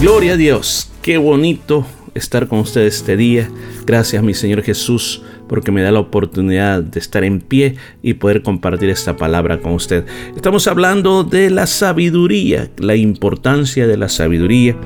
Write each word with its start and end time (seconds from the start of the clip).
Gloria 0.00 0.34
a 0.34 0.36
Dios, 0.36 0.92
qué 1.02 1.18
bonito 1.18 1.84
estar 2.14 2.46
con 2.46 2.60
ustedes 2.60 2.98
este 2.98 3.16
día. 3.16 3.50
Gracias 3.84 4.22
mi 4.22 4.32
Señor 4.32 4.62
Jesús 4.62 5.24
porque 5.48 5.72
me 5.72 5.82
da 5.82 5.90
la 5.90 5.98
oportunidad 5.98 6.84
de 6.84 7.00
estar 7.00 7.24
en 7.24 7.40
pie 7.40 7.74
y 8.00 8.14
poder 8.14 8.42
compartir 8.42 8.90
esta 8.90 9.16
palabra 9.16 9.58
con 9.58 9.72
usted. 9.72 10.06
Estamos 10.36 10.68
hablando 10.68 11.24
de 11.24 11.50
la 11.50 11.66
sabiduría, 11.66 12.70
la 12.76 12.94
importancia 12.94 13.88
de 13.88 13.96
la 13.96 14.08
sabiduría. 14.08 14.76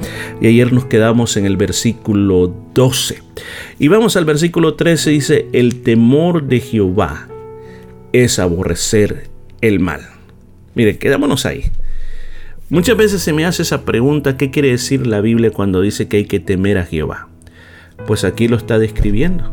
Y 0.41 0.47
ayer 0.47 0.73
nos 0.73 0.87
quedamos 0.87 1.37
en 1.37 1.45
el 1.45 1.59
versículo 1.59 2.55
12. 2.73 3.19
Y 3.79 3.89
vamos 3.89 4.17
al 4.17 4.25
versículo 4.25 4.77
13, 4.77 5.11
dice, 5.11 5.47
el 5.53 5.83
temor 5.83 6.45
de 6.45 6.61
Jehová 6.61 7.29
es 8.15 8.39
aborrecer 8.39 9.29
el 9.61 9.79
mal. 9.79 10.01
Mire, 10.75 10.97
quedámonos 10.97 11.45
ahí. 11.45 11.71
Muchas 12.73 12.97
veces 12.97 13.21
se 13.21 13.35
me 13.35 13.45
hace 13.45 13.61
esa 13.61 13.85
pregunta, 13.85 14.39
¿qué 14.39 14.51
quiere 14.51 14.71
decir 14.71 15.07
la 15.07 15.21
Biblia 15.21 15.51
cuando 15.51 15.83
dice 15.83 16.09
que 16.09 16.17
hay 16.17 16.25
que 16.25 16.41
temer 16.41 16.79
a 16.79 16.87
Jehová? 16.87 17.29
Pues 18.07 18.25
aquí 18.25 18.49
lo 18.49 18.57
está 18.57 18.79
describiendo. 18.79 19.53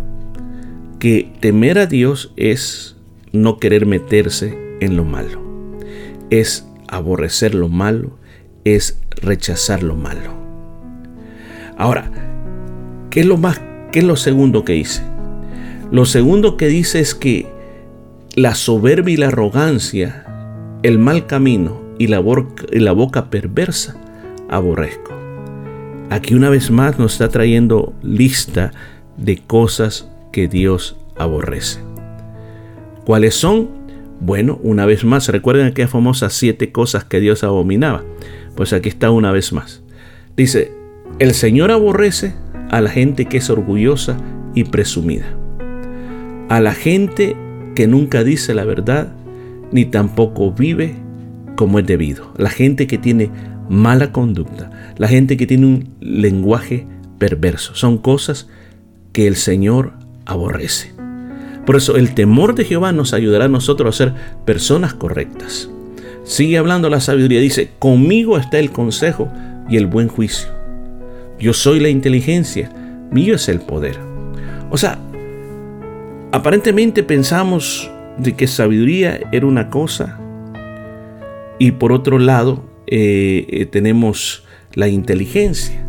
Que 0.99 1.29
temer 1.41 1.79
a 1.79 1.85
Dios 1.85 2.31
es 2.37 2.95
no 3.33 3.57
querer 3.57 3.85
meterse 3.85 4.57
en 4.79 4.95
lo 4.95 5.03
malo. 5.03 5.41
Es 6.29 6.65
aborrecer 6.87 7.55
lo 7.55 7.67
malo, 7.67 8.17
es 8.63 9.01
rechazar 9.21 9.83
lo 9.83 9.97
malo. 9.97 10.33
Ahora, 11.77 12.09
¿qué 13.09 13.19
es 13.19 13.25
lo 13.25 13.35
más 13.35 13.59
qué 13.91 13.99
es 13.99 14.05
lo 14.05 14.15
segundo 14.15 14.63
que 14.63 14.73
dice? 14.73 15.03
Lo 15.91 16.05
segundo 16.05 16.55
que 16.55 16.67
dice 16.67 17.01
es 17.01 17.15
que 17.15 17.47
la 18.35 18.55
soberbia 18.55 19.13
y 19.13 19.17
la 19.17 19.27
arrogancia, 19.27 20.23
el 20.83 20.99
mal 20.99 21.25
camino 21.25 21.88
y 21.99 22.07
la, 22.07 22.19
boca, 22.19 23.29
perversa 23.29 23.95
aborrezco. 24.49 25.11
Aquí 26.09 26.33
una 26.33 26.49
vez 26.49 26.71
más 26.71 26.97
nos 26.97 27.13
está 27.13 27.29
trayendo 27.29 27.93
lista 28.01 28.71
de 29.17 29.37
cosas 29.37 30.09
que 30.31 30.47
Dios 30.47 30.95
aborrece. 31.17 31.81
¿Cuáles 33.05 33.35
son? 33.35 33.69
Bueno, 34.21 34.59
una 34.63 34.85
vez 34.85 35.03
más, 35.03 35.27
recuerden 35.27 35.67
aquellas 35.67 35.91
famosas 35.91 36.33
siete 36.33 36.71
cosas 36.71 37.03
que 37.03 37.19
Dios 37.19 37.43
abominaba. 37.43 38.03
Pues 38.55 38.73
aquí 38.73 38.89
está 38.89 39.11
una 39.11 39.31
vez 39.31 39.53
más. 39.53 39.83
Dice, 40.35 40.71
el 41.19 41.33
Señor 41.33 41.69
aborrece 41.69 42.33
a 42.71 42.81
la 42.81 42.89
gente 42.89 43.25
que 43.25 43.37
es 43.37 43.49
orgullosa 43.49 44.17
y 44.55 44.63
presumida. 44.63 45.35
A 46.47 46.61
la 46.61 46.73
gente 46.73 47.35
que 47.75 47.87
nunca 47.87 48.23
dice 48.23 48.53
la 48.53 48.63
verdad, 48.63 49.13
ni 49.71 49.85
tampoco 49.85 50.51
vive 50.51 50.95
como 51.59 51.77
es 51.77 51.85
debido. 51.85 52.31
La 52.37 52.49
gente 52.49 52.87
que 52.87 52.97
tiene 52.97 53.29
mala 53.67 54.13
conducta, 54.13 54.93
la 54.95 55.09
gente 55.09 55.35
que 55.35 55.45
tiene 55.45 55.65
un 55.65 55.89
lenguaje 55.99 56.87
perverso, 57.17 57.75
son 57.75 57.97
cosas 57.97 58.47
que 59.11 59.27
el 59.27 59.35
Señor 59.35 59.91
aborrece. 60.25 60.93
Por 61.65 61.75
eso 61.75 61.97
el 61.97 62.13
temor 62.13 62.55
de 62.55 62.63
Jehová 62.63 62.93
nos 62.93 63.11
ayudará 63.11 63.45
a 63.45 63.49
nosotros 63.49 63.93
a 63.93 63.97
ser 63.97 64.13
personas 64.45 64.93
correctas. 64.93 65.69
Sigue 66.23 66.57
hablando 66.57 66.89
la 66.89 67.01
sabiduría, 67.01 67.41
dice, 67.41 67.71
conmigo 67.77 68.37
está 68.37 68.57
el 68.57 68.71
consejo 68.71 69.27
y 69.69 69.75
el 69.75 69.85
buen 69.85 70.07
juicio. 70.07 70.47
Yo 71.41 71.51
soy 71.51 71.81
la 71.81 71.89
inteligencia, 71.89 72.71
mío 73.11 73.35
es 73.35 73.49
el 73.49 73.59
poder. 73.59 73.97
O 74.69 74.77
sea, 74.77 74.97
aparentemente 76.31 77.03
pensamos 77.03 77.91
de 78.17 78.33
que 78.37 78.47
sabiduría 78.47 79.19
era 79.33 79.45
una 79.45 79.69
cosa 79.69 80.17
y 81.59 81.71
por 81.71 81.91
otro 81.91 82.17
lado, 82.17 82.63
eh, 82.87 83.45
eh, 83.49 83.65
tenemos 83.65 84.45
la 84.73 84.87
inteligencia. 84.87 85.85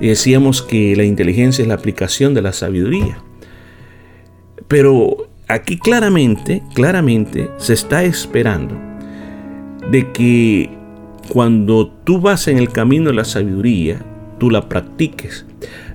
Decíamos 0.00 0.62
que 0.62 0.96
la 0.96 1.04
inteligencia 1.04 1.62
es 1.62 1.68
la 1.68 1.74
aplicación 1.74 2.32
de 2.32 2.40
la 2.40 2.52
sabiduría. 2.54 3.22
Pero 4.68 5.28
aquí 5.48 5.78
claramente, 5.78 6.62
claramente 6.74 7.50
se 7.58 7.74
está 7.74 8.04
esperando 8.04 8.78
de 9.90 10.10
que 10.12 10.70
cuando 11.28 11.88
tú 11.88 12.20
vas 12.20 12.48
en 12.48 12.56
el 12.56 12.70
camino 12.70 13.10
de 13.10 13.16
la 13.16 13.24
sabiduría, 13.24 14.00
tú 14.38 14.50
la 14.50 14.68
practiques. 14.68 15.44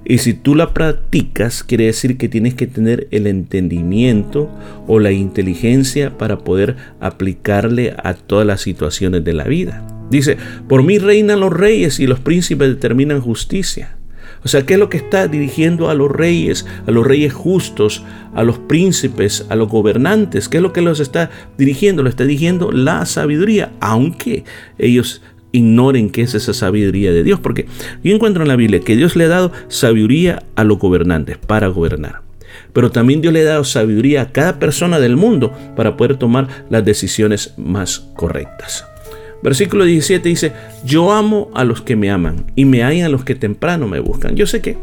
Y 0.06 0.20
si 0.20 0.36
tú 0.36 0.54
la 0.54 0.72
practicas, 0.74 1.64
quiere 1.64 1.86
decir 1.86 2.18
que 2.18 2.30
tienes 2.30 2.54
que 2.54 2.68
tener 2.68 3.08
el 3.10 3.26
entendimiento 3.26 4.50
o 4.86 5.00
la 5.00 5.12
inteligencia 5.12 6.16
para 6.18 6.38
poder 6.38 6.76
aplicarle 7.00 7.96
a 8.04 8.14
todas 8.14 8.46
las 8.46 8.62
situaciones 8.62 9.24
de 9.24 9.34
la 9.34 9.46
vida. 9.46 9.86
Dice, 10.12 10.38
por 10.70 10.84
mí 10.84 11.00
reinan 11.00 11.40
los 11.40 11.52
reyes 11.52 12.00
y 12.00 12.06
los 12.06 12.20
príncipes 12.20 12.70
determinan 12.70 13.20
justicia. 13.20 13.98
O 14.44 14.48
sea, 14.48 14.64
¿qué 14.64 14.74
es 14.74 14.80
lo 14.80 14.90
que 14.90 14.98
está 14.98 15.28
dirigiendo 15.28 15.90
a 15.90 15.96
los 15.96 16.12
reyes, 16.12 16.68
a 16.86 16.92
los 16.92 17.06
reyes 17.06 17.34
justos, 17.34 18.04
a 18.36 18.44
los 18.44 18.60
príncipes, 18.60 19.48
a 19.50 19.56
los 19.56 19.70
gobernantes? 19.70 20.50
¿Qué 20.50 20.58
es 20.58 20.64
lo 20.64 20.72
que 20.72 20.82
los 20.82 21.00
está 21.00 21.32
dirigiendo? 21.58 22.04
Lo 22.04 22.10
está 22.10 22.26
dirigiendo 22.26 22.72
la 22.72 23.08
sabiduría, 23.08 23.72
aunque 23.80 24.44
ellos 24.78 25.24
ignoren 25.56 26.10
qué 26.10 26.22
es 26.22 26.36
esa 26.36 26.54
sabiduría 26.54 27.12
de 27.12 27.24
Dios, 27.24 27.40
porque 27.40 27.66
yo 28.04 28.14
encuentro 28.14 28.44
en 28.44 28.50
la 28.50 28.56
Biblia 28.56 28.80
que 28.80 28.96
Dios 28.96 29.16
le 29.16 29.26
ha 29.26 29.30
dado 29.30 29.52
sabiduría 29.68 30.44
a 30.56 30.64
los 30.64 30.80
gobernantes 30.80 31.38
para 31.38 31.68
gobernar. 31.68 32.22
Pero 32.74 32.92
también 32.92 33.22
Dios 33.22 33.34
le 33.34 33.42
ha 33.42 33.46
dado 33.46 33.64
sabiduría 33.64 34.22
a 34.22 34.32
cada 34.32 34.60
persona 34.60 35.00
del 35.00 35.16
mundo 35.16 35.54
para 35.76 35.98
poder 35.98 36.18
tomar 36.18 36.48
las 36.70 36.84
decisiones 36.86 37.54
más 37.58 38.00
correctas. 38.16 38.86
Versículo 39.42 39.86
17 39.86 40.28
dice, 40.28 40.54
yo 40.84 41.12
amo 41.12 41.52
a 41.54 41.64
los 41.64 41.82
que 41.82 41.96
me 41.96 42.10
aman 42.10 42.46
y 42.56 42.66
me 42.66 42.84
hallan 42.84 43.06
a 43.06 43.10
los 43.10 43.24
que 43.24 43.36
temprano 43.36 43.88
me 43.88 44.00
buscan. 44.00 44.36
Yo 44.36 44.48
sé 44.48 44.62
que 44.62 44.78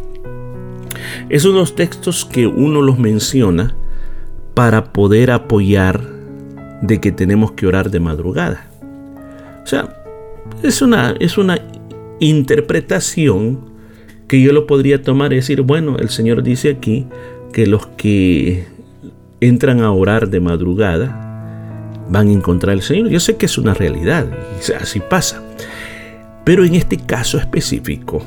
es 1.29 1.45
uno 1.45 1.55
de 1.55 1.61
los 1.61 1.75
textos 1.75 2.25
que 2.25 2.47
uno 2.47 2.81
los 2.83 2.99
menciona 2.99 3.75
para 4.55 4.93
poder 4.93 5.31
apoyar 5.31 6.01
de 6.83 7.01
que 7.01 7.13
tenemos 7.13 7.53
que 7.53 7.67
orar 7.67 7.91
de 7.91 8.01
madrugada. 8.01 8.67
O 9.65 9.67
sea, 9.67 10.02
es 10.63 10.83
una, 10.83 11.15
es 11.21 11.39
una 11.39 11.61
interpretación 12.21 13.73
que 14.29 14.41
yo 14.41 14.53
lo 14.53 14.67
podría 14.67 15.03
tomar 15.03 15.33
y 15.33 15.37
decir, 15.37 15.63
bueno, 15.63 15.99
el 15.99 16.09
Señor 16.09 16.43
dice 16.43 16.71
aquí 16.71 17.07
que 17.53 17.67
los 17.67 17.87
que 17.87 18.65
entran 19.41 19.81
a 19.81 19.93
orar 19.93 20.31
de 20.31 20.41
madrugada 20.41 22.03
van 22.09 22.29
a 22.29 22.33
encontrar 22.33 22.75
al 22.75 22.83
Señor. 22.83 23.09
Yo 23.09 23.21
sé 23.21 23.37
que 23.37 23.47
es 23.47 23.59
una 23.59 23.75
realidad, 23.75 24.27
así 24.81 25.01
pasa. 25.01 25.43
Pero 26.45 26.65
en 26.65 26.75
este 26.75 26.97
caso 26.97 27.39
específico, 27.39 28.25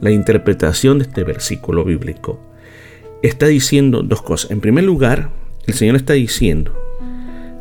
la 0.00 0.10
interpretación 0.10 0.98
de 0.98 1.04
este 1.04 1.24
versículo 1.24 1.84
bíblico 1.84 2.40
está 3.22 3.46
diciendo 3.46 4.02
dos 4.02 4.22
cosas. 4.22 4.50
En 4.50 4.60
primer 4.60 4.84
lugar, 4.84 5.30
el 5.66 5.74
Señor 5.74 5.96
está 5.96 6.14
diciendo 6.14 6.72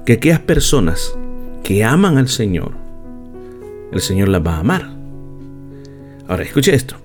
que 0.05 0.13
aquellas 0.13 0.39
personas 0.39 1.15
que 1.63 1.83
aman 1.83 2.17
al 2.17 2.27
Señor 2.27 2.80
el 3.91 4.01
Señor 4.01 4.29
las 4.29 4.45
va 4.45 4.55
a 4.55 4.59
amar. 4.59 4.89
Ahora, 6.27 6.43
escuche 6.43 6.73
esto. 6.73 6.95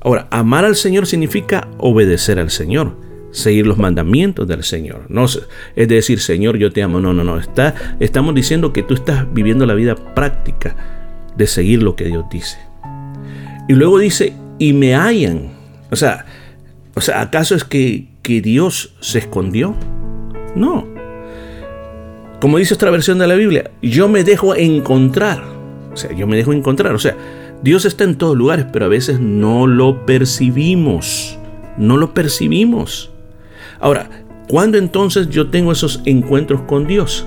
Ahora, 0.00 0.26
amar 0.30 0.64
al 0.64 0.76
Señor 0.76 1.06
significa 1.06 1.68
obedecer 1.78 2.38
al 2.38 2.50
Señor, 2.50 2.96
seguir 3.30 3.66
los 3.66 3.78
mandamientos 3.78 4.48
del 4.48 4.64
Señor. 4.64 5.04
No 5.08 5.26
es 5.26 5.88
decir, 5.88 6.20
Señor, 6.20 6.56
yo 6.56 6.72
te 6.72 6.82
amo. 6.82 7.00
No, 7.00 7.12
no, 7.12 7.22
no. 7.22 7.38
Está, 7.38 7.74
estamos 8.00 8.34
diciendo 8.34 8.72
que 8.72 8.82
tú 8.82 8.94
estás 8.94 9.32
viviendo 9.32 9.66
la 9.66 9.74
vida 9.74 9.94
práctica 9.94 10.74
de 11.36 11.46
seguir 11.46 11.82
lo 11.82 11.94
que 11.96 12.04
Dios 12.04 12.24
dice. 12.30 12.58
Y 13.68 13.74
luego 13.74 13.98
dice, 13.98 14.34
y 14.58 14.72
me 14.72 14.94
hallan. 14.94 15.52
O 15.90 15.96
sea, 15.96 16.26
o 16.94 17.00
sea 17.00 17.20
¿acaso 17.20 17.54
es 17.54 17.64
que, 17.64 18.08
que 18.22 18.40
Dios 18.40 18.94
se 19.00 19.20
escondió? 19.20 19.74
No. 20.56 20.86
Como 22.40 22.58
dice 22.58 22.74
otra 22.74 22.90
versión 22.90 23.18
de 23.18 23.28
la 23.28 23.34
Biblia, 23.34 23.70
yo 23.82 24.08
me 24.08 24.24
dejo 24.24 24.56
encontrar. 24.56 25.51
O 25.92 25.96
sea, 25.96 26.12
yo 26.12 26.26
me 26.26 26.36
dejo 26.36 26.52
encontrar. 26.52 26.94
O 26.94 26.98
sea, 26.98 27.16
Dios 27.62 27.84
está 27.84 28.04
en 28.04 28.16
todos 28.16 28.36
lugares, 28.36 28.66
pero 28.72 28.86
a 28.86 28.88
veces 28.88 29.20
no 29.20 29.66
lo 29.66 30.06
percibimos. 30.06 31.38
No 31.76 31.96
lo 31.96 32.14
percibimos. 32.14 33.10
Ahora, 33.80 34.08
¿cuándo 34.48 34.78
entonces 34.78 35.28
yo 35.28 35.48
tengo 35.48 35.72
esos 35.72 36.00
encuentros 36.04 36.62
con 36.62 36.86
Dios? 36.86 37.26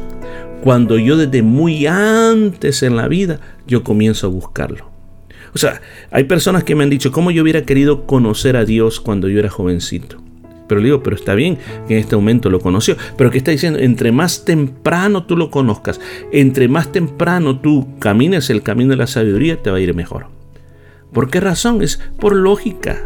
cuando 0.65 0.97
yo 0.97 1.15
desde 1.15 1.43
muy 1.43 1.85
antes 1.85 2.81
en 2.81 2.95
la 2.95 3.07
vida 3.07 3.39
yo 3.67 3.83
comienzo 3.83 4.25
a 4.25 4.31
buscarlo. 4.31 4.89
O 5.53 5.59
sea, 5.59 5.79
hay 6.09 6.23
personas 6.23 6.63
que 6.63 6.73
me 6.73 6.83
han 6.83 6.89
dicho, 6.89 7.11
¿cómo 7.11 7.29
yo 7.29 7.43
hubiera 7.43 7.61
querido 7.61 8.07
conocer 8.07 8.57
a 8.57 8.65
Dios 8.65 8.99
cuando 8.99 9.29
yo 9.29 9.37
era 9.37 9.51
jovencito? 9.51 10.24
Pero 10.67 10.81
le 10.81 10.85
digo, 10.85 11.03
pero 11.03 11.15
está 11.15 11.35
bien 11.35 11.57
que 11.87 11.95
en 11.95 11.99
este 11.99 12.15
momento 12.15 12.49
lo 12.49 12.59
conoció. 12.59 12.97
Pero 13.17 13.31
que 13.31 13.37
está 13.37 13.51
diciendo, 13.51 13.79
entre 13.79 14.11
más 14.11 14.45
temprano 14.45 15.25
tú 15.25 15.37
lo 15.37 15.51
conozcas, 15.51 15.99
entre 16.31 16.67
más 16.67 16.91
temprano 16.91 17.59
tú 17.59 17.97
camines 17.99 18.49
el 18.49 18.63
camino 18.63 18.91
de 18.91 18.97
la 18.97 19.07
sabiduría, 19.07 19.61
te 19.61 19.71
va 19.71 19.77
a 19.77 19.81
ir 19.81 19.93
mejor. 19.93 20.27
¿Por 21.13 21.29
qué 21.29 21.39
razón? 21.39 21.81
Es 21.81 22.01
por 22.19 22.35
lógica 22.35 23.01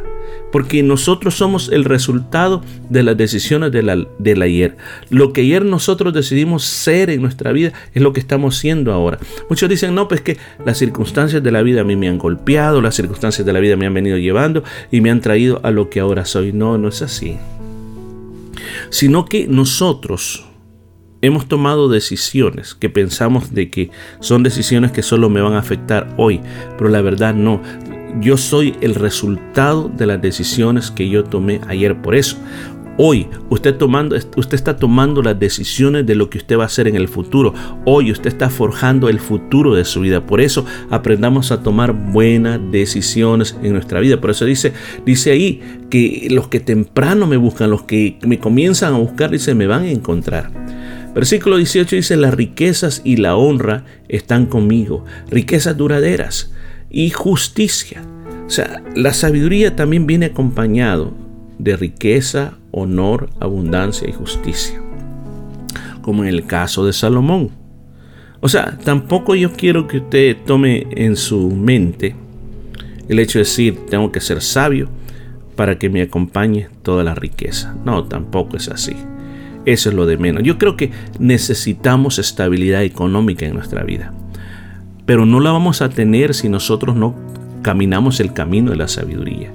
porque 0.52 0.84
nosotros 0.84 1.36
somos 1.36 1.70
el 1.70 1.86
resultado 1.86 2.62
de 2.90 3.04
las 3.04 3.18
decisiones 3.18 3.72
del 3.72 4.42
ayer. 4.42 4.78
Lo 5.10 5.34
que 5.34 5.42
ayer 5.42 5.64
nosotros 5.64 6.14
decidimos 6.14 6.64
ser 6.64 7.10
en 7.10 7.22
nuestra 7.22 7.52
vida 7.52 7.74
es 7.94 8.02
lo 8.02 8.14
que 8.14 8.20
estamos 8.20 8.58
siendo 8.58 8.94
ahora. 8.94 9.20
Muchos 9.50 9.70
dicen, 9.70 9.96
no, 9.96 10.08
pues 10.08 10.22
que 10.22 10.38
las 10.66 10.78
circunstancias 10.78 11.44
de 11.44 11.52
la 11.52 11.62
vida 11.62 11.82
a 11.82 11.84
mí 11.84 11.96
me 11.96 12.10
han 12.10 12.18
golpeado, 12.18 12.82
las 12.82 12.96
circunstancias 12.96 13.46
de 13.46 13.54
la 13.54 13.60
vida 13.60 13.76
me 13.76 13.86
han 13.86 13.94
venido 13.94 14.18
llevando 14.18 14.64
y 14.92 15.02
me 15.02 15.12
han 15.12 15.22
traído 15.22 15.60
a 15.64 15.72
lo 15.72 15.90
que 15.90 16.00
ahora 16.00 16.26
soy. 16.26 16.54
No, 16.54 16.78
no 16.78 16.88
es 16.88 17.02
así. 17.02 17.38
Sino 18.90 19.26
que 19.26 19.48
nosotros 19.48 20.46
hemos 21.22 21.48
tomado 21.48 21.90
decisiones 21.90 22.76
que 22.76 22.90
pensamos 22.90 23.54
de 23.54 23.70
que 23.70 23.92
son 24.20 24.44
decisiones 24.44 24.92
que 24.92 25.04
solo 25.04 25.30
me 25.30 25.42
van 25.42 25.54
a 25.54 25.60
afectar 25.60 26.14
hoy, 26.18 26.40
pero 26.78 26.90
la 26.90 27.02
verdad 27.02 27.34
no 27.34 27.62
yo 28.20 28.38
soy 28.38 28.76
el 28.82 28.96
resultado 28.96 29.90
de 29.90 30.06
las 30.06 30.22
decisiones 30.22 30.92
que 30.92 31.10
yo 31.10 31.24
tomé 31.24 31.62
ayer. 31.68 32.02
Por 32.02 32.16
eso, 32.16 32.38
hoy 32.98 33.28
usted, 33.50 33.78
está 34.52 34.76
tomando 34.76 35.22
las 35.22 35.40
decisiones 35.40 36.06
de 36.06 36.16
lo 36.16 36.30
que 36.30 36.38
usted 36.38 36.58
va 36.58 36.64
a 36.64 36.68
hacer 36.68 36.88
en 36.88 36.96
el 36.96 37.08
futuro. 37.08 37.54
Hoy 37.86 38.12
usted 38.12 38.28
está 38.28 38.50
forjando 38.50 39.10
el 39.10 39.20
futuro 39.20 39.74
de 39.76 39.86
su 39.86 40.02
vida. 40.02 40.26
Por 40.26 40.42
eso 40.42 40.66
aprendamos 40.90 41.52
a 41.52 41.64
tomar 41.64 41.94
buenas 41.94 42.60
decisiones 42.72 43.56
en 43.64 43.74
nuestra 43.74 44.00
vida. 44.00 44.20
Por 44.20 44.32
eso 44.32 44.46
dice, 44.46 44.74
dice 45.06 45.32
ahí 45.32 45.62
que 45.90 46.28
los 46.30 46.48
que 46.48 46.60
temprano 46.60 47.28
me 47.28 47.38
buscan, 47.38 47.70
los 47.70 47.84
que 47.84 48.20
me 48.24 48.40
comienzan 48.40 48.94
a 48.94 48.98
buscar, 48.98 49.32
dice, 49.32 49.56
me 49.56 49.68
van 49.68 49.84
a 49.84 49.92
encontrar. 49.92 50.52
Versículo 51.16 51.58
18 51.58 51.96
dice, 51.96 52.18
las 52.18 52.34
riquezas 52.34 53.02
y 53.04 53.18
la 53.18 53.36
honra 53.36 53.84
están 54.08 54.46
conmigo, 54.46 55.06
riquezas 55.30 55.76
duraderas 55.76 56.52
y 56.90 57.10
justicia. 57.10 58.04
O 58.48 58.50
sea, 58.50 58.82
la 58.96 59.14
sabiduría 59.14 59.76
también 59.76 60.08
viene 60.08 60.28
acompañado 60.28 61.14
de 61.60 61.78
riqueza, 61.78 62.54
honor, 62.72 63.30
abundancia 63.40 64.10
y 64.10 64.14
justicia. 64.14 64.82
Como 66.02 66.24
en 66.24 66.30
el 66.30 66.46
caso 66.46 66.86
de 66.86 66.94
Salomón. 66.94 67.52
O 68.42 68.50
sea, 68.50 68.78
tampoco 68.84 69.36
yo 69.36 69.52
quiero 69.54 69.88
que 69.88 69.98
usted 69.98 70.38
tome 70.46 70.88
en 70.92 71.16
su 71.16 71.52
mente 71.52 72.16
el 73.10 73.20
hecho 73.20 73.40
de 73.40 73.44
decir, 73.44 73.78
tengo 73.90 74.12
que 74.12 74.22
ser 74.22 74.42
sabio 74.42 74.90
para 75.56 75.78
que 75.78 75.90
me 75.90 76.02
acompañe 76.02 76.70
toda 76.84 77.04
la 77.04 77.16
riqueza. 77.16 77.76
No, 77.84 78.06
tampoco 78.06 78.56
es 78.56 78.70
así. 78.70 78.96
Eso 79.66 79.90
es 79.90 79.96
lo 79.96 80.06
de 80.06 80.18
menos. 80.18 80.44
Yo 80.44 80.58
creo 80.58 80.78
que 80.78 80.92
necesitamos 81.20 82.18
estabilidad 82.18 82.84
económica 82.84 83.46
en 83.46 83.56
nuestra 83.56 83.84
vida 83.84 84.14
pero 85.10 85.26
no 85.26 85.40
la 85.40 85.52
vamos 85.52 85.82
a 85.82 85.90
tener 85.90 86.36
si 86.36 86.50
nosotros 86.50 86.96
no 86.96 87.16
caminamos 87.64 88.20
el 88.20 88.32
camino 88.32 88.70
de 88.70 88.78
la 88.78 88.88
sabiduría. 88.88 89.52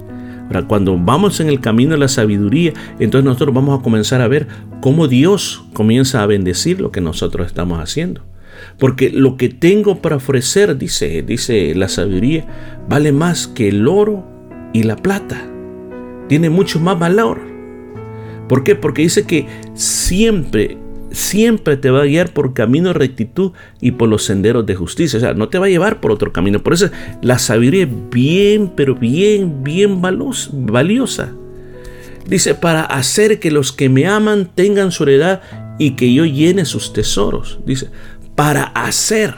Ahora, 0.47 0.65
cuando 0.65 0.99
vamos 0.99 1.39
en 1.39 1.47
el 1.47 1.61
camino 1.61 1.93
de 1.93 1.99
la 1.99 2.09
sabiduría, 2.09 2.73
entonces 2.99 3.25
nosotros 3.25 3.55
vamos 3.55 3.79
a 3.79 3.83
comenzar 3.85 4.21
a 4.21 4.27
ver 4.27 4.49
cómo 4.81 5.07
Dios 5.07 5.65
comienza 5.73 6.25
a 6.25 6.27
bendecir 6.27 6.81
lo 6.81 6.91
que 6.91 7.01
nosotros 7.01 7.47
estamos 7.47 7.79
haciendo. 7.79 8.23
Porque 8.81 9.11
lo 9.11 9.37
que 9.37 9.49
tengo 9.49 10.03
para 10.03 10.17
ofrecer, 10.17 10.77
dice, 10.77 11.23
dice 11.23 11.73
la 11.77 11.89
sabiduría, 11.89 12.49
vale 12.89 13.13
más 13.13 13.47
que 13.47 13.69
el 13.69 13.87
oro 13.87 14.27
y 14.73 14.83
la 14.83 14.97
plata. 14.97 15.41
Tiene 16.29 16.51
mucho 16.51 16.81
más 16.81 16.99
valor. 16.99 17.39
¿Por 18.49 18.65
qué? 18.65 18.75
Porque 18.75 19.03
dice 19.03 19.23
que 19.23 19.47
siempre 19.75 20.79
siempre 21.15 21.77
te 21.77 21.91
va 21.91 22.03
a 22.03 22.07
guiar 22.07 22.33
por 22.33 22.55
camino 22.55 22.89
de 22.89 22.95
rectitud 22.95 23.53
y 23.81 23.93
por 23.93 24.09
los 24.09 24.25
senderos 24.25 24.67
de 24.67 24.75
justicia. 24.75 25.19
O 25.19 25.21
sea, 25.21 25.35
no 25.35 25.49
te 25.49 25.59
va 25.59 25.67
a 25.67 25.71
llevar 25.71 26.01
por 26.01 26.13
otro 26.13 26.33
camino. 26.33 26.63
Por 26.63 26.75
eso 26.75 26.91
la 27.23 27.39
sabiduría 27.39 27.85
es 27.85 28.11
bien, 28.11 28.73
pero 28.75 28.95
bien, 28.95 29.63
bien 29.65 30.01
valiosa. 30.03 31.33
Dice, 32.27 32.55
para 32.55 32.85
hacer 32.85 33.39
que 33.39 33.51
los 33.51 33.73
que 33.73 33.89
me 33.89 34.07
aman 34.07 34.51
tengan 34.55 34.93
su 34.93 35.05
heredad 35.05 35.43
y 35.79 35.93
que 35.93 36.13
yo 36.13 36.25
llene 36.25 36.65
sus 36.65 36.93
tesoros. 36.93 37.59
Dice, 37.67 37.89
para 38.35 38.65
hacer. 38.65 39.35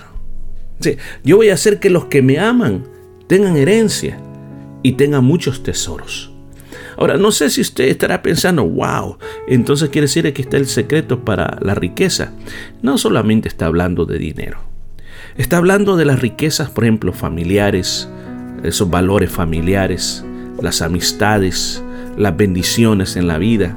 yo 1.24 1.36
voy 1.36 1.50
a 1.50 1.54
hacer 1.54 1.80
que 1.80 1.90
los 1.90 2.06
que 2.06 2.22
me 2.22 2.38
aman 2.38 2.84
tengan 3.26 3.56
herencia 3.56 4.18
y 4.82 4.92
tengan 4.92 5.24
muchos 5.24 5.62
tesoros. 5.62 6.35
Ahora, 6.96 7.16
no 7.16 7.30
sé 7.30 7.50
si 7.50 7.60
usted 7.60 7.88
estará 7.88 8.22
pensando, 8.22 8.64
wow, 8.64 9.18
entonces 9.48 9.90
quiere 9.90 10.06
decir 10.06 10.32
que 10.32 10.42
está 10.42 10.56
el 10.56 10.66
secreto 10.66 11.24
para 11.24 11.58
la 11.60 11.74
riqueza. 11.74 12.32
No 12.82 12.98
solamente 12.98 13.48
está 13.48 13.66
hablando 13.66 14.06
de 14.06 14.18
dinero. 14.18 14.58
Está 15.36 15.58
hablando 15.58 15.96
de 15.96 16.06
las 16.06 16.20
riquezas, 16.20 16.70
por 16.70 16.84
ejemplo, 16.84 17.12
familiares, 17.12 18.08
esos 18.62 18.88
valores 18.88 19.30
familiares, 19.30 20.24
las 20.62 20.80
amistades, 20.80 21.82
las 22.16 22.36
bendiciones 22.36 23.16
en 23.16 23.26
la 23.26 23.38
vida. 23.38 23.76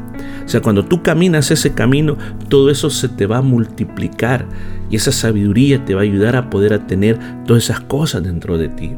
O 0.50 0.52
sea, 0.52 0.62
cuando 0.62 0.84
tú 0.84 1.04
caminas 1.04 1.52
ese 1.52 1.74
camino, 1.74 2.18
todo 2.48 2.72
eso 2.72 2.90
se 2.90 3.08
te 3.08 3.28
va 3.28 3.38
a 3.38 3.42
multiplicar 3.44 4.48
y 4.90 4.96
esa 4.96 5.12
sabiduría 5.12 5.86
te 5.86 5.94
va 5.94 6.02
a 6.02 6.06
ayudar 6.06 6.36
a 6.36 6.50
poder 6.50 6.88
tener 6.88 7.20
todas 7.46 7.66
esas 7.66 7.82
cosas 7.82 8.24
dentro 8.24 8.58
de 8.58 8.68
ti. 8.68 8.94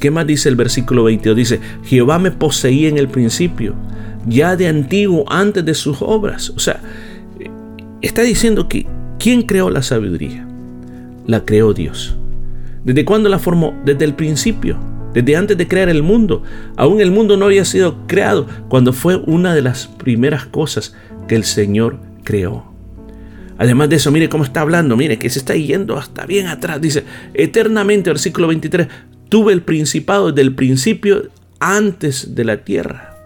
¿Qué 0.00 0.10
más 0.10 0.26
dice 0.26 0.48
el 0.48 0.56
versículo 0.56 1.04
22? 1.04 1.36
Dice, 1.36 1.60
Jehová 1.84 2.18
me 2.18 2.32
poseía 2.32 2.88
en 2.88 2.98
el 2.98 3.06
principio, 3.06 3.76
ya 4.26 4.56
de 4.56 4.66
antiguo, 4.66 5.24
antes 5.28 5.64
de 5.64 5.74
sus 5.74 5.98
obras. 6.00 6.50
O 6.50 6.58
sea, 6.58 6.80
está 8.02 8.22
diciendo 8.22 8.66
que 8.66 8.84
¿quién 9.20 9.42
creó 9.42 9.70
la 9.70 9.84
sabiduría? 9.84 10.48
La 11.28 11.44
creó 11.44 11.74
Dios. 11.74 12.16
¿Desde 12.82 13.04
cuándo 13.04 13.28
la 13.28 13.38
formó? 13.38 13.72
Desde 13.84 14.04
el 14.04 14.14
principio 14.14 14.80
desde 15.14 15.36
antes 15.36 15.56
de 15.56 15.68
crear 15.68 15.88
el 15.88 16.02
mundo. 16.02 16.42
Aún 16.76 17.00
el 17.00 17.10
mundo 17.10 17.36
no 17.36 17.46
había 17.46 17.64
sido 17.64 18.06
creado 18.06 18.46
cuando 18.68 18.92
fue 18.92 19.16
una 19.16 19.54
de 19.54 19.62
las 19.62 19.86
primeras 19.86 20.46
cosas 20.46 20.94
que 21.26 21.36
el 21.36 21.44
Señor 21.44 21.98
creó. 22.24 22.72
Además 23.58 23.88
de 23.88 23.96
eso, 23.96 24.12
mire 24.12 24.28
cómo 24.28 24.44
está 24.44 24.60
hablando, 24.60 24.96
mire 24.96 25.18
que 25.18 25.30
se 25.30 25.40
está 25.40 25.54
yendo 25.56 25.96
hasta 25.96 26.26
bien 26.26 26.46
atrás. 26.46 26.80
Dice, 26.80 27.04
eternamente, 27.34 28.10
versículo 28.10 28.46
23, 28.46 28.86
tuve 29.28 29.52
el 29.52 29.62
principado 29.62 30.30
desde 30.30 30.42
el 30.42 30.54
principio 30.54 31.28
antes 31.58 32.36
de 32.36 32.44
la 32.44 32.58
tierra. 32.58 33.16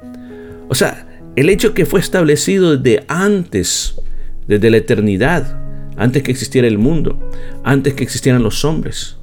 O 0.69 0.75
sea, 0.75 1.07
el 1.37 1.51
hecho 1.51 1.75
que 1.75 1.85
fue 1.85 2.01
establecido 2.01 2.77
desde 2.77 3.05
antes, 3.09 3.95
desde 4.47 4.71
la 4.71 4.79
eternidad, 4.79 5.61
antes 5.97 6.23
que 6.23 6.31
existiera 6.31 6.67
el 6.67 6.79
mundo, 6.79 7.31
antes 7.63 7.93
que 7.95 8.05
existieran 8.05 8.43
los 8.43 8.65
hombres. 8.65 9.19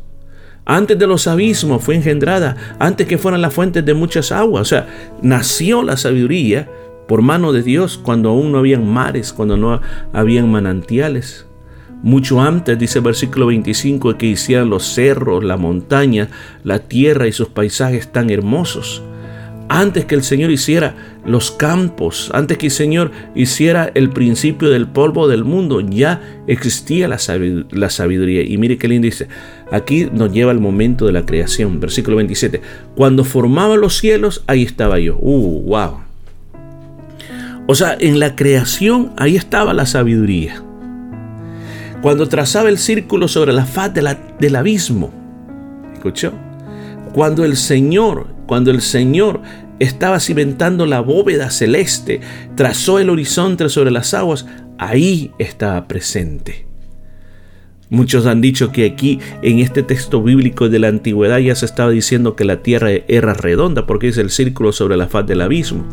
Antes 0.70 1.00
de 1.00 1.08
los 1.08 1.26
abismos 1.26 1.84
fue 1.84 1.96
engendrada, 1.96 2.56
antes 2.78 3.08
que 3.08 3.18
fueran 3.18 3.42
las 3.42 3.56
fuentes 3.56 3.84
de 3.84 3.96
muchas 3.96 4.32
aguas. 4.32 4.62
O 4.62 4.66
sea, 4.66 4.86
nació 5.24 5.82
la 5.82 5.98
sabiduría 5.98 6.70
por 7.08 7.24
mano 7.24 7.52
de 7.52 7.64
Dios 7.64 7.98
cuando 7.98 8.30
aún 8.30 8.52
no 8.52 8.60
habían 8.60 8.88
mares, 8.88 9.34
cuando 9.34 9.58
no 9.58 9.82
habían 10.14 10.52
manantiales. 10.52 11.48
Mucho 12.04 12.40
antes, 12.40 12.78
dice 12.78 13.00
el 13.00 13.06
versículo 13.06 13.48
25, 13.48 14.16
que 14.16 14.28
hicieran 14.28 14.70
los 14.70 14.84
cerros, 14.84 15.44
la 15.44 15.58
montaña, 15.58 16.30
la 16.64 16.78
tierra 16.78 17.26
y 17.26 17.32
sus 17.32 17.48
paisajes 17.48 18.12
tan 18.12 18.30
hermosos 18.30 19.02
antes 19.70 20.06
que 20.06 20.16
el 20.16 20.24
Señor 20.24 20.50
hiciera 20.52 20.96
los 21.26 21.52
campos, 21.52 22.32
antes 22.34 22.58
que 22.58 22.66
el 22.68 22.72
Señor 22.72 23.12
hiciera 23.36 23.92
el 23.94 24.10
principio 24.10 24.70
del 24.70 24.88
polvo 24.88 25.28
del 25.28 25.44
mundo, 25.44 25.80
ya 25.80 26.22
existía 26.48 27.08
la 27.08 27.20
sabiduría. 27.20 28.42
Y 28.42 28.58
mire 28.58 28.78
qué 28.78 28.88
lindo 28.88 29.06
dice, 29.06 29.28
aquí 29.72 30.10
nos 30.12 30.34
lleva 30.34 30.52
al 30.52 30.60
momento 30.60 31.06
de 31.06 31.12
la 31.12 31.26
creación, 31.26 31.80
versículo 31.80 32.18
27. 32.18 32.62
Cuando 32.96 33.24
formaba 33.24 33.78
los 33.78 33.98
cielos, 33.98 34.44
ahí 34.48 34.64
estaba 34.64 35.00
yo. 35.00 35.18
Uh, 35.20 35.62
wow. 35.62 36.00
O 37.68 37.76
sea, 37.76 37.96
en 38.00 38.20
la 38.20 38.36
creación, 38.36 39.12
ahí 39.16 39.36
estaba 39.36 39.76
la 39.76 39.86
sabiduría. 39.86 40.64
Cuando 42.02 42.28
trazaba 42.28 42.70
el 42.70 42.80
círculo 42.80 43.28
sobre 43.28 43.54
la 43.54 43.66
faz 43.66 43.94
del 43.94 44.56
abismo, 44.56 45.12
¿escuchó? 45.94 46.34
Cuando 47.14 47.46
el 47.46 47.58
Señor, 47.58 48.39
cuando 48.50 48.72
el 48.72 48.82
Señor 48.82 49.44
estaba 49.78 50.20
cimentando 50.20 50.88
la 50.88 51.02
bóveda 51.02 51.52
celeste, 51.52 52.20
trazó 52.56 52.98
el 52.98 53.12
horizonte 53.12 53.70
sobre 53.70 53.92
las 53.92 54.16
aguas, 54.16 54.48
ahí 54.80 55.30
estaba 55.38 55.88
presente. 55.88 56.66
Muchos 57.92 58.26
han 58.26 58.42
dicho 58.42 58.72
que 58.72 58.88
aquí 58.88 59.20
en 59.44 59.60
este 59.60 59.84
texto 59.84 60.24
bíblico 60.24 60.68
de 60.68 60.80
la 60.80 60.88
antigüedad 60.88 61.38
ya 61.38 61.54
se 61.54 61.68
estaba 61.68 61.92
diciendo 61.92 62.36
que 62.36 62.44
la 62.44 62.64
tierra 62.64 62.90
era 63.08 63.36
redonda 63.36 63.86
porque 63.86 64.08
es 64.08 64.18
el 64.18 64.32
círculo 64.32 64.72
sobre 64.72 64.98
la 64.98 65.06
faz 65.06 65.28
del 65.28 65.42
abismo. 65.42 65.86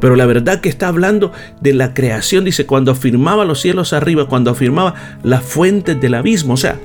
Pero 0.00 0.16
la 0.16 0.26
verdad 0.26 0.60
que 0.60 0.68
está 0.68 0.88
hablando 0.88 1.32
de 1.60 1.74
la 1.74 1.94
creación, 1.94 2.44
dice, 2.44 2.66
cuando 2.66 2.90
afirmaba 2.90 3.44
los 3.44 3.60
cielos 3.60 3.92
arriba, 3.92 4.28
cuando 4.28 4.50
afirmaba 4.50 4.94
las 5.22 5.44
fuentes 5.44 6.00
del 6.00 6.14
abismo. 6.14 6.54
O 6.54 6.56
sea, 6.56 6.80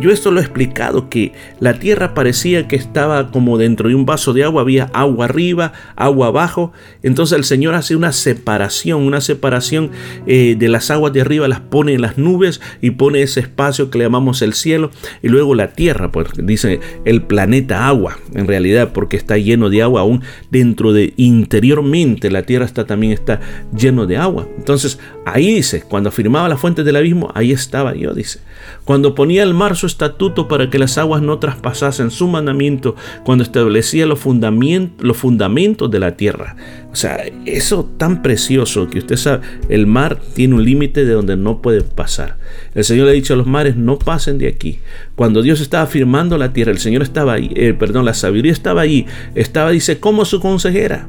yo 0.00 0.10
esto 0.10 0.30
lo 0.30 0.40
he 0.40 0.42
explicado, 0.42 1.08
que 1.08 1.32
la 1.58 1.78
tierra 1.78 2.14
parecía 2.14 2.68
que 2.68 2.76
estaba 2.76 3.30
como 3.30 3.56
dentro 3.56 3.88
de 3.88 3.94
un 3.94 4.04
vaso 4.04 4.32
de 4.32 4.44
agua, 4.44 4.62
había 4.62 4.84
agua 4.92 5.24
arriba, 5.24 5.72
agua 5.96 6.28
abajo. 6.28 6.72
Entonces 7.02 7.38
el 7.38 7.44
Señor 7.44 7.74
hace 7.74 7.96
una 7.96 8.12
separación, 8.12 9.02
una 9.02 9.20
separación 9.20 9.90
eh, 10.26 10.54
de 10.58 10.68
las 10.68 10.90
aguas 10.90 11.12
de 11.12 11.22
arriba, 11.22 11.48
las 11.48 11.60
pone 11.60 11.94
en 11.94 12.02
las 12.02 12.18
nubes 12.18 12.60
y 12.82 12.90
pone 12.90 13.22
ese 13.22 13.40
espacio 13.40 13.90
que 13.90 13.98
le 13.98 14.04
llamamos 14.04 14.42
el 14.42 14.52
cielo. 14.52 14.90
Y 15.22 15.28
luego 15.28 15.54
la 15.54 15.72
tierra, 15.72 16.12
pues 16.12 16.28
dice 16.36 16.80
el 17.04 17.22
planeta 17.22 17.88
agua, 17.88 18.18
en 18.34 18.46
realidad, 18.46 18.92
porque 18.92 19.16
está 19.16 19.38
lleno 19.38 19.70
de 19.70 19.82
agua 19.82 20.02
aún 20.02 20.22
dentro 20.50 20.92
de 20.92 21.14
interiormente 21.16 22.30
la 22.30 22.42
tierra 22.42 22.66
también 22.84 23.12
está 23.12 23.40
lleno 23.76 24.06
de 24.06 24.16
agua. 24.16 24.46
Entonces, 24.58 24.98
ahí 25.24 25.54
dice, 25.54 25.82
cuando 25.88 26.08
afirmaba 26.08 26.48
la 26.48 26.56
fuente 26.56 26.84
del 26.84 26.96
abismo, 26.96 27.30
ahí 27.34 27.52
estaba 27.52 27.94
yo, 27.94 28.12
dice. 28.12 28.40
Cuando 28.84 29.14
ponía 29.14 29.42
el 29.42 29.54
mar 29.54 29.76
su 29.76 29.85
estatuto 29.86 30.48
para 30.48 30.70
que 30.70 30.78
las 30.78 30.98
aguas 30.98 31.22
no 31.22 31.38
traspasasen 31.38 32.10
su 32.10 32.28
mandamiento, 32.28 32.96
cuando 33.24 33.44
establecía 33.44 34.06
los 34.06 34.18
fundamentos, 34.18 35.04
los 35.04 35.16
fundamentos 35.16 35.90
de 35.90 36.00
la 36.00 36.16
tierra. 36.16 36.56
O 36.92 36.96
sea, 36.96 37.24
eso 37.44 37.90
tan 37.96 38.22
precioso 38.22 38.88
que 38.88 39.00
usted 39.00 39.16
sabe, 39.16 39.46
el 39.68 39.86
mar 39.86 40.18
tiene 40.34 40.54
un 40.54 40.64
límite 40.64 41.04
de 41.04 41.12
donde 41.12 41.36
no 41.36 41.60
puede 41.60 41.82
pasar. 41.82 42.36
El 42.74 42.84
Señor 42.84 43.06
le 43.06 43.12
ha 43.12 43.14
dicho 43.14 43.34
a 43.34 43.36
los 43.36 43.46
mares, 43.46 43.76
no 43.76 43.98
pasen 43.98 44.38
de 44.38 44.48
aquí. 44.48 44.80
Cuando 45.14 45.42
Dios 45.42 45.60
estaba 45.60 45.84
afirmando 45.84 46.38
la 46.38 46.52
tierra, 46.52 46.72
el 46.72 46.78
Señor 46.78 47.02
estaba 47.02 47.34
ahí, 47.34 47.50
eh, 47.54 47.74
perdón, 47.74 48.04
la 48.04 48.14
sabiduría 48.14 48.52
estaba 48.52 48.82
ahí, 48.82 49.06
estaba, 49.34 49.70
dice, 49.70 50.00
como 50.00 50.24
su 50.24 50.40
consejera. 50.40 51.08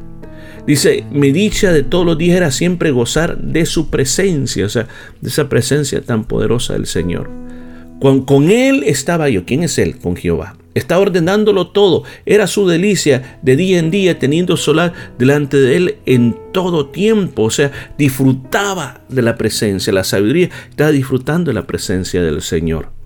Dice, 0.68 1.06
mi 1.12 1.32
dicha 1.32 1.72
de 1.72 1.84
todos 1.84 2.06
los 2.06 2.18
días 2.18 2.36
era 2.36 2.52
siempre 2.52 2.92
gozar 2.92 3.38
de 3.38 3.66
su 3.66 3.90
presencia, 3.90 4.66
o 4.66 4.70
sea, 4.70 4.90
de 5.22 5.30
esa 5.30 5.48
presencia 5.48 6.02
tan 6.02 6.26
poderosa 6.26 6.74
del 6.74 6.88
Señor. 6.88 7.30
Con, 8.00 8.52
Él 8.52 8.84
estaba 8.86 9.30
yo. 9.30 9.46
¿Quién 9.46 9.64
es 9.64 9.78
Él? 9.78 9.98
Con 9.98 10.16
Jehová. 10.16 10.56
Está 10.74 11.00
ordenándolo 11.00 11.68
todo. 11.68 12.04
Era 12.26 12.46
su 12.46 12.68
delicia 12.68 13.40
de 13.42 13.56
día 13.56 13.80
en 13.80 13.90
día 13.90 14.20
teniendo 14.20 14.58
solar 14.58 14.94
delante 15.18 15.58
de 15.58 15.76
Él 15.76 15.98
en 16.06 16.38
todo 16.54 16.88
tiempo. 16.90 17.44
O 17.44 17.50
sea, 17.50 17.72
disfrutaba 17.98 19.02
de 19.10 19.22
la 19.24 19.38
presencia. 19.38 19.92
La 19.92 20.04
sabiduría 20.04 20.50
estaba 20.70 20.92
disfrutando 20.92 21.50
de 21.50 21.56
la 21.56 21.66
presencia 21.66 22.22
del 22.22 22.42
Señor 22.42 22.97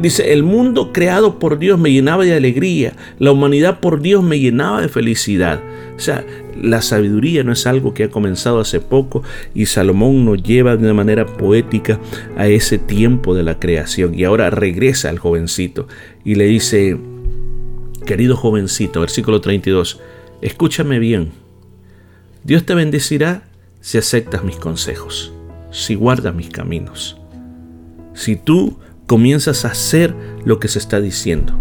dice, 0.00 0.32
el 0.32 0.42
mundo 0.42 0.92
creado 0.92 1.38
por 1.38 1.58
Dios 1.58 1.78
me 1.78 1.90
llenaba 1.90 2.24
de 2.24 2.34
alegría, 2.34 2.94
la 3.18 3.32
humanidad 3.32 3.80
por 3.80 4.00
Dios 4.00 4.22
me 4.22 4.38
llenaba 4.38 4.80
de 4.80 4.88
felicidad. 4.88 5.60
O 5.96 6.00
sea, 6.00 6.24
la 6.60 6.82
sabiduría 6.82 7.42
no 7.44 7.52
es 7.52 7.66
algo 7.66 7.94
que 7.94 8.04
ha 8.04 8.10
comenzado 8.10 8.60
hace 8.60 8.80
poco 8.80 9.22
y 9.54 9.66
Salomón 9.66 10.24
nos 10.24 10.42
lleva 10.42 10.76
de 10.76 10.84
una 10.84 10.94
manera 10.94 11.26
poética 11.26 11.98
a 12.36 12.46
ese 12.46 12.78
tiempo 12.78 13.34
de 13.34 13.42
la 13.42 13.58
creación 13.58 14.14
y 14.14 14.24
ahora 14.24 14.50
regresa 14.50 15.08
al 15.08 15.18
jovencito 15.18 15.88
y 16.24 16.34
le 16.34 16.46
dice, 16.46 16.96
querido 18.06 18.36
jovencito, 18.36 19.00
versículo 19.00 19.40
32, 19.40 20.00
escúchame 20.40 20.98
bien, 20.98 21.30
Dios 22.44 22.64
te 22.64 22.74
bendecirá 22.74 23.42
si 23.80 23.98
aceptas 23.98 24.44
mis 24.44 24.56
consejos, 24.56 25.32
si 25.70 25.94
guardas 25.94 26.34
mis 26.34 26.50
caminos. 26.50 27.16
Si 28.14 28.36
tú 28.36 28.78
comienzas 29.08 29.64
a 29.64 29.68
hacer 29.68 30.14
lo 30.44 30.60
que 30.60 30.68
se 30.68 30.78
está 30.78 31.00
diciendo. 31.00 31.58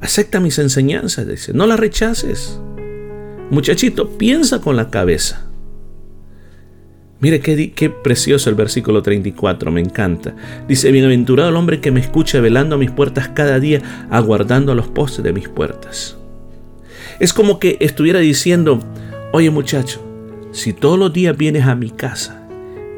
Acepta 0.00 0.38
mis 0.38 0.60
enseñanzas, 0.60 1.26
dice, 1.26 1.52
no 1.54 1.66
las 1.66 1.80
rechaces. 1.80 2.60
Muchachito, 3.50 4.10
piensa 4.18 4.60
con 4.60 4.76
la 4.76 4.90
cabeza. 4.90 5.46
Mire 7.20 7.40
qué, 7.40 7.72
qué, 7.72 7.90
precioso 7.90 8.48
el 8.50 8.56
versículo 8.56 9.02
34, 9.02 9.72
me 9.72 9.80
encanta. 9.80 10.36
Dice, 10.68 10.92
bienaventurado 10.92 11.48
el 11.48 11.56
hombre 11.56 11.80
que 11.80 11.90
me 11.90 11.98
escucha 11.98 12.40
velando 12.40 12.76
a 12.76 12.78
mis 12.78 12.92
puertas 12.92 13.30
cada 13.30 13.58
día, 13.58 13.82
aguardando 14.10 14.70
a 14.70 14.76
los 14.76 14.86
postes 14.86 15.24
de 15.24 15.32
mis 15.32 15.48
puertas. 15.48 16.18
Es 17.18 17.32
como 17.32 17.58
que 17.58 17.78
estuviera 17.80 18.20
diciendo, 18.20 18.80
oye 19.32 19.50
muchacho, 19.50 20.04
si 20.52 20.74
todos 20.74 20.98
los 20.98 21.12
días 21.12 21.36
vienes 21.36 21.64
a 21.64 21.74
mi 21.74 21.90
casa, 21.90 22.46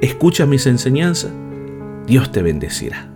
escuchas 0.02 0.48
mis 0.48 0.66
enseñanzas, 0.66 1.30
Dios 2.06 2.32
te 2.32 2.42
bendecirá. 2.42 3.09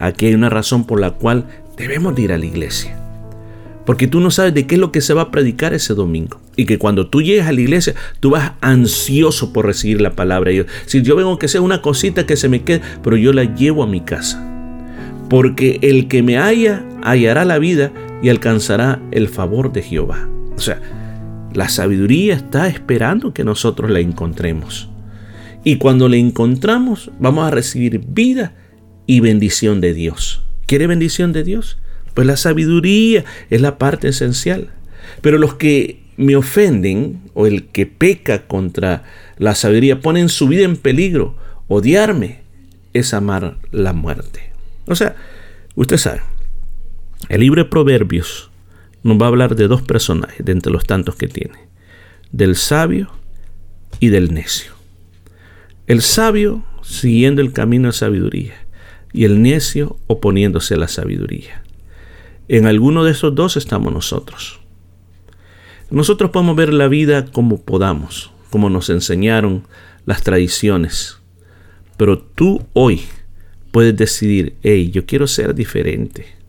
Aquí 0.00 0.26
hay 0.26 0.34
una 0.34 0.48
razón 0.48 0.86
por 0.86 0.98
la 0.98 1.12
cual 1.12 1.44
debemos 1.76 2.18
ir 2.18 2.32
a 2.32 2.38
la 2.38 2.46
iglesia. 2.46 2.96
Porque 3.84 4.06
tú 4.06 4.20
no 4.20 4.30
sabes 4.30 4.54
de 4.54 4.66
qué 4.66 4.76
es 4.76 4.80
lo 4.80 4.92
que 4.92 5.02
se 5.02 5.14
va 5.14 5.22
a 5.22 5.30
predicar 5.30 5.74
ese 5.74 5.94
domingo. 5.94 6.40
Y 6.56 6.64
que 6.64 6.78
cuando 6.78 7.08
tú 7.08 7.22
llegues 7.22 7.46
a 7.46 7.52
la 7.52 7.60
iglesia, 7.60 7.94
tú 8.18 8.30
vas 8.30 8.52
ansioso 8.60 9.52
por 9.52 9.66
recibir 9.66 10.00
la 10.00 10.12
palabra 10.12 10.48
de 10.48 10.54
Dios. 10.54 10.66
Si 10.86 11.02
yo 11.02 11.16
vengo 11.16 11.38
que 11.38 11.48
sea 11.48 11.60
una 11.60 11.82
cosita 11.82 12.24
que 12.24 12.36
se 12.36 12.48
me 12.48 12.62
quede, 12.62 12.80
pero 13.02 13.16
yo 13.16 13.32
la 13.32 13.44
llevo 13.44 13.82
a 13.82 13.86
mi 13.86 14.00
casa. 14.00 14.46
Porque 15.28 15.78
el 15.82 16.08
que 16.08 16.22
me 16.22 16.38
haya, 16.38 16.82
hallará 17.02 17.44
la 17.44 17.58
vida 17.58 17.92
y 18.22 18.30
alcanzará 18.30 19.00
el 19.10 19.28
favor 19.28 19.72
de 19.72 19.82
Jehová. 19.82 20.28
O 20.56 20.60
sea, 20.60 20.80
la 21.52 21.68
sabiduría 21.68 22.34
está 22.34 22.68
esperando 22.68 23.34
que 23.34 23.44
nosotros 23.44 23.90
la 23.90 24.00
encontremos. 24.00 24.88
Y 25.62 25.76
cuando 25.76 26.08
la 26.08 26.16
encontramos, 26.16 27.10
vamos 27.18 27.46
a 27.46 27.50
recibir 27.50 27.98
vida 28.06 28.54
y 29.10 29.18
bendición 29.18 29.80
de 29.80 29.92
Dios. 29.92 30.40
¿Quiere 30.66 30.86
bendición 30.86 31.32
de 31.32 31.42
Dios? 31.42 31.78
Pues 32.14 32.28
la 32.28 32.36
sabiduría 32.36 33.24
es 33.50 33.60
la 33.60 33.76
parte 33.76 34.06
esencial. 34.06 34.68
Pero 35.20 35.36
los 35.36 35.54
que 35.54 36.04
me 36.16 36.36
ofenden 36.36 37.20
o 37.34 37.48
el 37.48 37.66
que 37.66 37.86
peca 37.86 38.46
contra 38.46 39.02
la 39.36 39.56
sabiduría 39.56 40.00
ponen 40.00 40.28
su 40.28 40.46
vida 40.46 40.62
en 40.62 40.76
peligro. 40.76 41.36
Odiarme 41.66 42.42
es 42.92 43.12
amar 43.12 43.56
la 43.72 43.92
muerte. 43.92 44.52
O 44.86 44.94
sea, 44.94 45.16
usted 45.74 45.96
sabe, 45.96 46.20
el 47.28 47.40
libro 47.40 47.64
de 47.64 47.68
Proverbios 47.68 48.52
nos 49.02 49.20
va 49.20 49.24
a 49.24 49.30
hablar 49.30 49.56
de 49.56 49.66
dos 49.66 49.82
personajes 49.82 50.46
de 50.46 50.52
entre 50.52 50.70
los 50.70 50.86
tantos 50.86 51.16
que 51.16 51.26
tiene. 51.26 51.58
Del 52.30 52.54
sabio 52.54 53.10
y 53.98 54.10
del 54.10 54.32
necio. 54.32 54.70
El 55.88 56.00
sabio 56.00 56.62
siguiendo 56.84 57.42
el 57.42 57.52
camino 57.52 57.88
de 57.88 57.92
sabiduría 57.92 58.69
y 59.12 59.24
el 59.24 59.42
necio 59.42 59.96
oponiéndose 60.06 60.74
a 60.74 60.78
la 60.78 60.88
sabiduría. 60.88 61.62
En 62.48 62.66
alguno 62.66 63.04
de 63.04 63.12
esos 63.12 63.34
dos 63.34 63.56
estamos 63.56 63.92
nosotros. 63.92 64.60
Nosotros 65.90 66.30
podemos 66.30 66.56
ver 66.56 66.72
la 66.72 66.88
vida 66.88 67.26
como 67.26 67.60
podamos, 67.60 68.32
como 68.50 68.70
nos 68.70 68.90
enseñaron 68.90 69.64
las 70.06 70.22
tradiciones, 70.22 71.18
pero 71.96 72.18
tú 72.18 72.64
hoy 72.72 73.02
puedes 73.70 73.96
decidir, 73.96 74.54
hey, 74.62 74.90
yo 74.90 75.06
quiero 75.06 75.26
ser 75.26 75.54
diferente. 75.54 76.39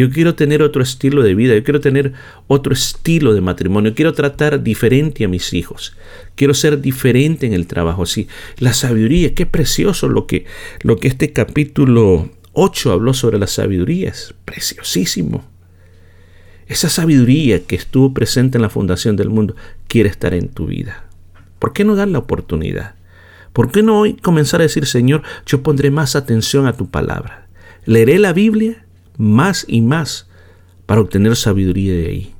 Yo 0.00 0.08
quiero 0.08 0.34
tener 0.34 0.62
otro 0.62 0.82
estilo 0.82 1.22
de 1.22 1.34
vida, 1.34 1.54
yo 1.54 1.62
quiero 1.62 1.78
tener 1.78 2.14
otro 2.46 2.72
estilo 2.72 3.34
de 3.34 3.42
matrimonio, 3.42 3.94
quiero 3.94 4.14
tratar 4.14 4.62
diferente 4.62 5.26
a 5.26 5.28
mis 5.28 5.52
hijos, 5.52 5.94
quiero 6.36 6.54
ser 6.54 6.80
diferente 6.80 7.46
en 7.46 7.52
el 7.52 7.66
trabajo. 7.66 8.06
Sí, 8.06 8.26
la 8.56 8.72
sabiduría, 8.72 9.34
qué 9.34 9.44
precioso 9.44 10.08
lo 10.08 10.26
que, 10.26 10.46
lo 10.80 10.96
que 10.96 11.08
este 11.08 11.34
capítulo 11.34 12.30
8 12.54 12.92
habló 12.92 13.12
sobre 13.12 13.38
la 13.38 13.46
sabiduría, 13.46 14.08
es 14.08 14.34
preciosísimo. 14.46 15.44
Esa 16.66 16.88
sabiduría 16.88 17.66
que 17.66 17.76
estuvo 17.76 18.14
presente 18.14 18.56
en 18.56 18.62
la 18.62 18.70
fundación 18.70 19.16
del 19.16 19.28
mundo 19.28 19.54
quiere 19.86 20.08
estar 20.08 20.32
en 20.32 20.48
tu 20.48 20.64
vida. 20.64 21.04
¿Por 21.58 21.74
qué 21.74 21.84
no 21.84 21.94
dar 21.94 22.08
la 22.08 22.20
oportunidad? 22.20 22.94
¿Por 23.52 23.70
qué 23.70 23.82
no 23.82 24.00
hoy 24.00 24.14
comenzar 24.14 24.60
a 24.60 24.62
decir, 24.62 24.86
Señor, 24.86 25.24
yo 25.44 25.62
pondré 25.62 25.90
más 25.90 26.16
atención 26.16 26.66
a 26.66 26.72
tu 26.72 26.88
palabra? 26.88 27.48
Leeré 27.84 28.18
la 28.18 28.32
Biblia 28.32 28.86
más 29.20 29.66
y 29.68 29.82
más 29.82 30.26
para 30.86 31.02
obtener 31.02 31.36
sabiduría 31.36 31.92
de 31.92 32.06
ahí. 32.06 32.34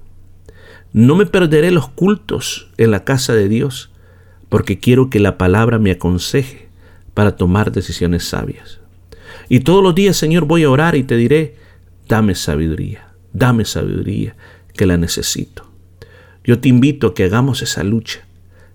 No 0.93 1.15
me 1.15 1.27
perderé 1.27 1.71
los 1.71 1.91
cultos 1.91 2.71
en 2.79 2.91
la 2.91 3.05
casa 3.05 3.35
de 3.35 3.49
Dios 3.49 3.91
porque 4.49 4.79
quiero 4.79 5.11
que 5.11 5.21
la 5.21 5.37
palabra 5.37 5.79
me 5.79 5.93
aconseje 5.93 6.69
para 7.13 7.37
tomar 7.37 7.71
decisiones 7.71 8.25
sabias. 8.25 8.81
Y 9.49 9.61
todos 9.61 9.83
los 9.83 9.95
días, 9.95 10.17
Señor, 10.17 10.47
voy 10.47 10.65
a 10.65 10.71
orar 10.71 10.97
y 10.97 11.03
te 11.03 11.17
diré, 11.17 11.55
dame 12.09 12.35
sabiduría, 12.35 13.13
dame 13.33 13.67
sabiduría, 13.67 14.35
que 14.75 14.87
la 14.87 14.97
necesito. 14.97 15.71
Yo 16.45 16.61
te 16.61 16.69
invito 16.69 17.09
a 17.09 17.15
que 17.15 17.25
hagamos 17.25 17.61
esa 17.61 17.85
lucha, 17.85 18.27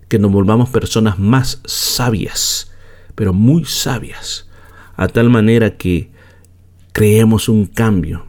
que 0.08 0.20
nos 0.20 0.30
volvamos 0.30 0.70
personas 0.70 1.18
más 1.18 1.60
sabias, 1.64 2.72
pero 3.16 3.32
muy 3.32 3.64
sabias, 3.64 4.48
a 4.96 5.08
tal 5.08 5.28
manera 5.28 5.76
que 5.76 6.14
creemos 6.96 7.50
un 7.50 7.66
cambio 7.66 8.24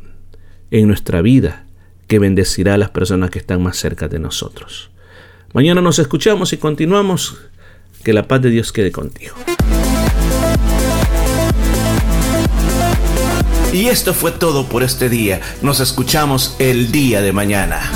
en 0.72 0.90
nuestra 0.90 1.22
vida 1.22 1.64
que 2.08 2.20
bendecirá 2.20 2.74
a 2.74 2.78
las 2.78 2.90
personas 2.90 3.30
que 3.30 3.40
están 3.40 3.64
más 3.64 3.78
cerca 3.78 4.10
de 4.10 4.20
nosotros. 4.20 4.92
Mañana 5.54 5.80
nos 5.80 6.00
escuchamos 6.00 6.52
y 6.52 6.58
continuamos. 6.58 7.38
Que 8.04 8.12
la 8.12 8.28
paz 8.28 8.42
de 8.42 8.50
Dios 8.50 8.74
quede 8.74 8.92
contigo. 8.92 9.36
Y 13.72 13.86
esto 13.86 14.14
fue 14.14 14.34
todo 14.34 14.68
por 14.68 14.84
este 14.84 15.08
día. 15.08 15.40
Nos 15.62 15.80
escuchamos 15.80 16.58
el 16.60 16.92
día 16.92 17.22
de 17.22 17.32
mañana. 17.32 17.90